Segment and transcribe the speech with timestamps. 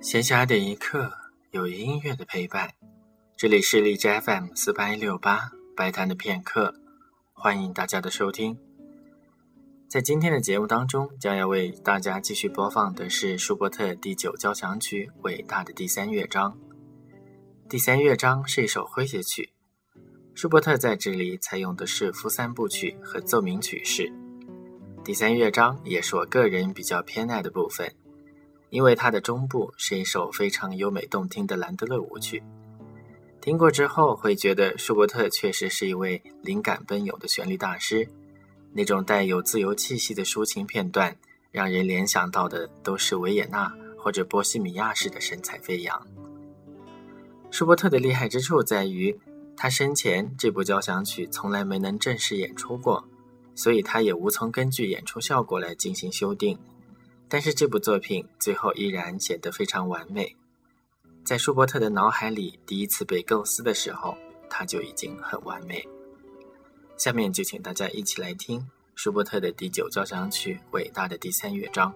[0.00, 1.10] 闲暇的一刻，
[1.50, 2.72] 有音乐的陪伴。
[3.36, 6.72] 这里是荔枝 FM 四八一六八白谈的片刻，
[7.32, 8.56] 欢迎大家的收听。
[9.88, 16.56] 在今天的节目当中，将要为大家继续播放的是舒伯特第九交响曲伟大的第三乐章。
[17.68, 19.50] 第三乐章是一首诙谐曲，
[20.32, 24.12] 舒伯特在这里采用的是夫三部曲和奏鸣曲式。
[25.04, 27.92] 第三乐章也是我个人比较偏爱的部分。
[28.70, 32.42] 因为它的中部是一首非常优美动听的兰德勒舞曲，
[33.40, 38.08] 听过之后会觉得舒伯特确实是一位灵感奔涌的旋律大师。
[38.72, 41.16] 那种带有自由气息的抒情片段，
[41.50, 46.06] 让人联想到的都是维也纳或者波西米亚式的神采飞扬。
[47.50, 49.18] 舒伯特的厉害之处在于，
[49.56, 53.02] 他生前这部交响曲从来没能正式演出过，
[53.54, 56.58] 所以他也无从根据演出效果来进行修订。
[57.28, 60.34] 但是这部作品最后依然显得非常完美，
[61.24, 64.16] 在舒伯特的脑海里第一次被构思的时候，
[64.48, 65.86] 它就已经很完美。
[66.96, 71.94] 下面就请大家一起来听舒伯特的第九交响曲伟大的第三乐章。